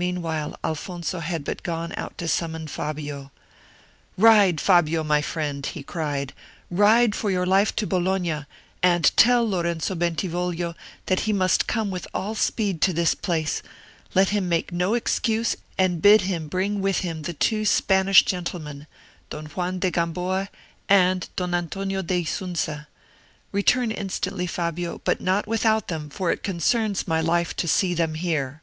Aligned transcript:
Meanwhile 0.00 0.56
Alfonso 0.64 1.18
had 1.20 1.44
but 1.44 1.62
gone 1.62 1.92
out 1.94 2.16
to 2.16 2.26
summon 2.26 2.68
Fabio. 2.68 3.30
"Ride 4.16 4.58
Fabio, 4.58 5.04
my 5.04 5.20
friend," 5.20 5.66
he 5.66 5.82
cried, 5.82 6.32
"ride 6.70 7.14
for 7.14 7.30
your 7.30 7.44
life 7.44 7.76
to 7.76 7.86
Bologna, 7.86 8.46
and 8.82 9.14
tell 9.18 9.46
Lorenzo 9.46 9.94
Bentivoglio 9.94 10.74
that 11.04 11.20
he 11.20 11.34
must 11.34 11.66
come 11.66 11.90
with 11.90 12.06
all 12.14 12.34
speed 12.34 12.80
to 12.80 12.94
this 12.94 13.14
place; 13.14 13.62
let 14.14 14.30
him 14.30 14.48
make 14.48 14.72
no 14.72 14.94
excuse, 14.94 15.54
and 15.76 16.00
bid 16.00 16.22
him 16.22 16.48
bring 16.48 16.80
with 16.80 17.00
him 17.00 17.20
the 17.24 17.34
two 17.34 17.66
Spanish 17.66 18.24
gentlemen, 18.24 18.86
Don 19.28 19.44
Juan 19.48 19.80
de 19.80 19.90
Gamboa 19.90 20.48
and 20.88 21.28
Don 21.36 21.52
Antonio 21.52 22.00
de 22.00 22.22
Isunza. 22.24 22.86
Return 23.52 23.90
instantly, 23.90 24.46
Fabio, 24.46 25.02
but 25.04 25.20
not 25.20 25.46
without 25.46 25.88
them, 25.88 26.08
for 26.08 26.30
it 26.32 26.42
concerns 26.42 27.06
my 27.06 27.20
life 27.20 27.54
to 27.56 27.68
see 27.68 27.92
them 27.92 28.14
here." 28.14 28.62